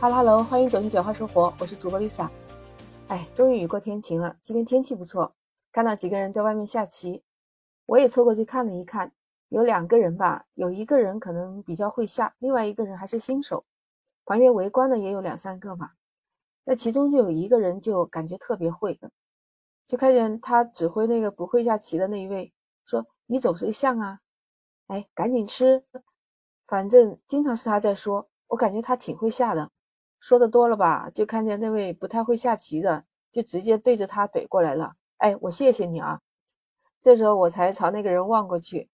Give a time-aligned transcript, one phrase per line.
[0.00, 2.26] 哈喽哈喽，欢迎走进简化生活，我是主播 Lisa。
[3.08, 5.34] 哎，终于雨过天晴了，今天天气不错，
[5.70, 7.22] 看到几个人在外面下棋，
[7.84, 9.12] 我也凑过去看了一看，
[9.50, 13.66] 有两个人吧，有一个人可能比较会下，另外一个人还是新手，
[14.24, 15.96] 旁边围观的也有两三个吧。
[16.64, 19.10] 那其中就有一个人就感觉特别会的，
[19.86, 22.54] 就看见他指挥那个不会下棋的那一位
[22.86, 24.20] 说：“你走谁象啊？
[24.86, 25.84] 哎，赶紧吃。”
[26.66, 29.70] 反正经常是他在说，我感觉他挺会下的。
[30.20, 34.94] 说的多了吧，就看见那位不太会下棋的，就直接对着他怼过来了。
[35.16, 36.20] 哎，我谢谢你啊！
[37.00, 38.90] 这时候我才朝那个人望过去，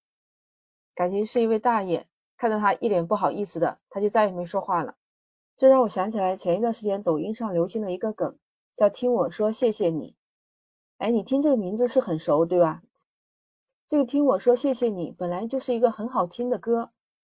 [0.95, 2.07] 感情是一位大爷。
[2.39, 4.97] 看到他一脸不好意思的，他就再也没说话了。
[5.57, 8.39] 这让我想起来前一段时间抖音上流行的一个梗，
[8.75, 10.15] 叫“听我说谢谢你”。
[10.98, 12.83] 哎，你听这个名字是很熟，对吧？
[13.87, 16.91] 这个“听我说谢谢你”本来就是一个很好听的歌。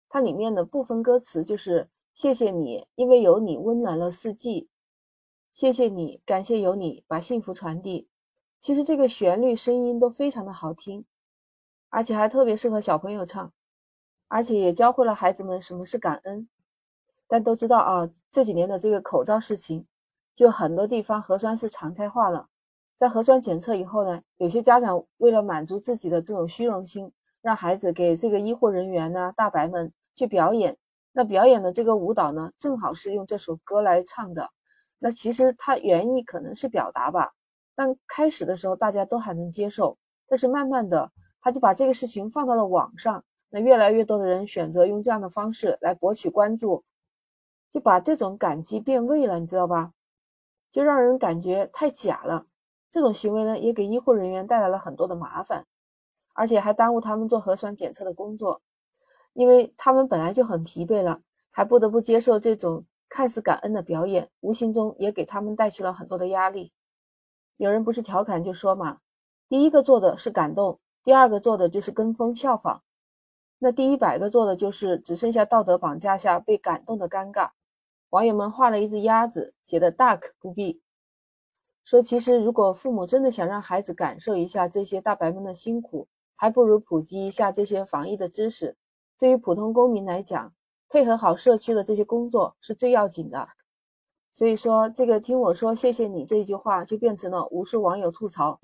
[0.07, 4.69] 它里面的部分歌词就是谢谢你，因为有你温暖了四季。
[5.49, 8.09] 谢谢你，感谢有你把幸福传递。
[8.59, 11.05] 其实这个旋律声音都非常的好听，
[11.89, 13.53] 而且还特别适合小朋友唱，
[14.27, 16.49] 而且也教会了孩子们什么是感恩。
[17.27, 19.87] 但都知道啊，这几年的这个口罩事情，
[20.35, 22.49] 就很多地方核酸是常态化了。
[22.93, 29.93] 在核酸检测以后呢，有些家长为了满足自己的这种虚荣心，让孩子给这个医护人员呢、大白们。
[30.13, 30.77] 去表演，
[31.13, 34.49] 那表演的这个舞蹈呢，正好是用这首歌来唱的。
[34.99, 37.33] 那其实它原意可能是表达吧，
[37.75, 46.83] 但开始的时候大家都还能接受，但是慢慢的，他就把这个事情放到了网上，那越来越多的人选择用这样的方式来博取关注，
[47.69, 49.91] 就把这种感激变味了，你知道吧？
[50.71, 52.45] 就让人感觉太假了。
[52.89, 55.65] 这种行为呢，也给医护人员带来了很多的麻烦，
[56.33, 58.61] 而且还耽误他们做核酸检测的工作。
[59.33, 66.71] 因为他们本来就很疲惫了，还不得不接受这种看似感恩的表演，无形中也给他们带去了很多的压力。
[67.57, 68.99] 有人不是调侃就说嘛，
[69.47, 72.81] 第一个做的是感动，第二个做的就是跟风效仿，
[73.59, 77.51] 那第一百个做的就是只剩下道德绑架下被感动的尴尬。
[78.09, 80.81] 网友们画了一只鸭子，写的大可不必。
[81.83, 88.77] 说其实如果父母真的想让孩子感受一下这些大白们的辛苦，还不如普及一下这些防疫的知识。
[89.21, 90.51] 对于普通公民来讲，
[90.89, 93.49] 配合好社区的这些工作是最要紧的。
[94.31, 98.59] 所以说，这个听我说谢谢你这一句话，就变成了无数网友吐槽，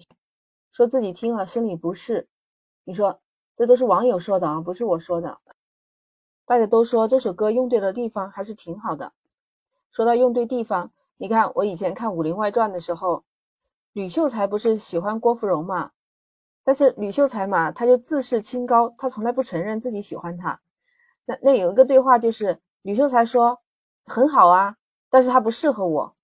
[0.71, 2.27] 说自己听了生理不适。
[2.85, 3.19] 你说
[3.55, 5.37] 这都是网友说的啊，不是我说的。
[6.43, 9.13] 大家都说这首歌用对了地方，还是挺好的。
[9.91, 13.23] 说到用对地方，你看我以前看《武林外传》的时候，
[13.93, 15.91] 吕秀才不是喜欢郭芙蓉嘛？
[16.67, 20.59] 但是吕秀才嘛，他就自视清高，他从来不承认自己喜欢他。
[21.23, 23.61] 那那有一个对话，就是吕秀才说
[24.03, 24.75] 很好啊，
[25.09, 26.15] 但是他不适合我。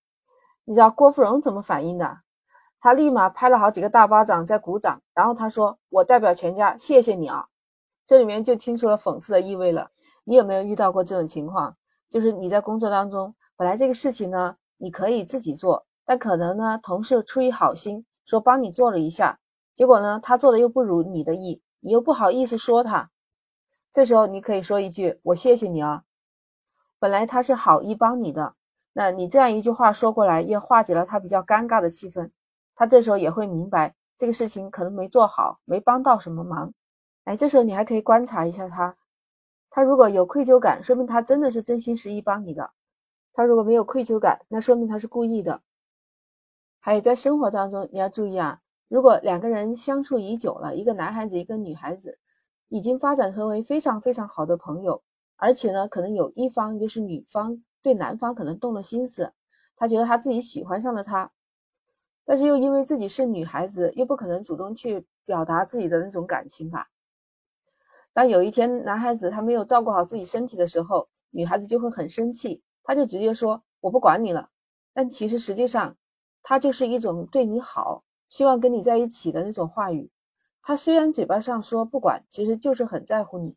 [0.66, 2.18] 你知道郭芙蓉怎么反应的？
[2.78, 7.46] 他立马拍了好几个大巴掌在鼓掌，然后他说：“我代表全家谢谢你啊。”
[8.04, 9.92] 这里面就听出了讽刺的意味了。
[10.24, 11.74] 你有没有遇到过这种情况？
[12.10, 19.38] 就是你在工作当中，本来这个事情呢，你可以自己做，但可能呢，同事出于好心说帮你做了一下。
[19.74, 23.10] 结果呢，他做的又不如你的意，你又不好意思说他。
[23.90, 26.04] 这时候你可以说一句：“我谢谢你啊。”
[26.98, 28.54] 本来他是好意帮你的，
[28.92, 32.30] 那你这样一句话说过来，也化解了他比较尴尬的气氛。
[32.74, 36.72] 他这时候也会明白这个事情可能没做好，没帮到什么忙。
[37.24, 38.96] 哎，这时候你还可以观察一下他，
[39.70, 42.70] 他如果有愧疚感，说明他真的是真心实意帮你的；
[43.32, 45.62] 他如果没有愧疚感，那说明他是故意的。
[46.80, 48.60] 还有在生活当中，你要注意啊。
[48.94, 52.16] 如果两个人相处已久了，一个男孩子，一个女孩子，
[52.68, 55.02] 已经发展成为非常非常好的朋友，
[55.34, 59.32] 而且呢，可能有一方就是女方对男方可能动了心思，
[59.74, 61.32] 他觉得他自己喜欢上了他，
[62.24, 66.86] 但是又因为自己是女孩子，又不可能主动去表达自己的那种感情吧。
[68.12, 74.50] 当有一天男孩子他没有照顾好自己身体的时候，女孩子就会很生气，他就直接说我不管你了。
[74.92, 75.96] 但其实实际上，
[76.44, 78.04] 他就是一种对你好。
[78.34, 80.10] 希望跟你在一起的那种话语，
[80.60, 83.56] 他虽然嘴巴上说不管，其实就是很在乎你。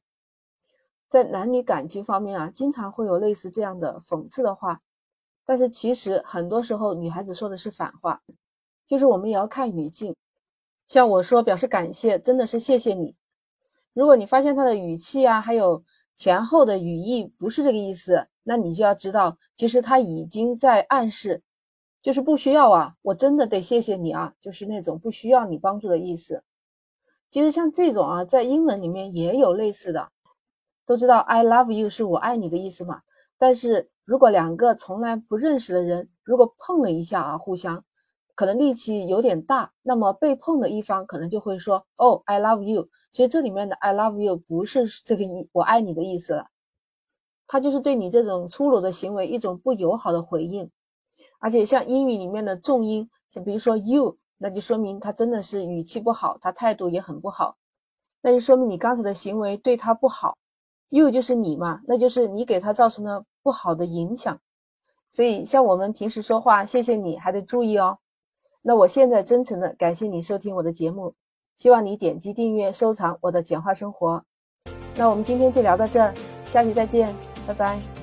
[1.08, 4.82] 在男女感情方面啊，经常会有类似这样的讽刺的话，
[5.44, 8.22] 但是其实很多时候女孩子说的是反话，
[8.86, 10.16] 就是我们也要看语境。
[10.86, 13.16] 像我说表示感谢，真的是谢谢你。
[13.94, 15.84] 如果你发现他的语气啊，还有
[16.14, 21.42] 前后的语义不是这个意思，那你就要知道，其实他已经在暗示。
[22.08, 26.42] 就是不需要啊，我真的得谢谢你啊，就是那种不需要你帮助的意思。
[27.30, 30.10] 其实像这种啊，在英文里面也有类似的，
[30.86, 33.02] 都知道 I love you 是我爱你的意思嘛。
[33.38, 37.84] 但是如果两个从来不认识的人，如果碰了一下啊，互相
[38.36, 46.46] 可能力气有点大，那么被碰的一方可能就会说：“哦，I love you。”其实这里面的 “I love you” 不是这个意“我爱你”的意思了，
[47.48, 50.72] 他就是对你这种粗鲁的行为一种不友好的回应。
[51.40, 57.58] 而且像英语里面的重音，像比如说 “you”，那就说明他真的是语气不好，他态度也很不好，
[58.22, 60.38] 那就说明你刚才的行为对他不好。
[60.90, 64.40] you 就是你嘛，那就是你给他造成了不好的影响。
[65.10, 68.00] 所以像我们平时说话，谢谢你还得注意哦。
[68.62, 71.14] 那我现在真诚的感谢你收听我的节目，
[71.56, 74.24] 希望你点击订阅、收藏我的简化生活。
[74.96, 76.14] 那我们今天就聊到这儿，
[76.50, 77.14] 下期再见，
[77.46, 77.97] 拜拜。